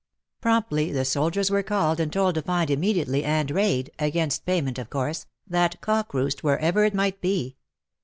[0.41, 4.89] Promptly the soldiers were called and told to find immediately and raid— against payment of
[4.89, 7.55] course— that cock roost, wherever it might be.